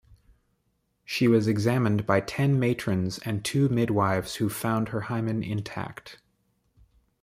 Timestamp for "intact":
5.43-6.17